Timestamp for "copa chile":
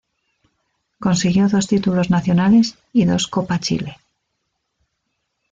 3.27-3.97